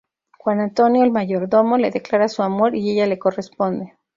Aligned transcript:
Juan 0.39 0.61
Antonio, 0.61 1.03
el 1.03 1.11
mayordomo, 1.11 1.77
le 1.77 1.91
declara 1.91 2.27
su 2.27 2.41
amor 2.41 2.73
y 2.75 2.89
ella 2.89 3.05
le 3.05 3.19
corresponde. 3.19 3.93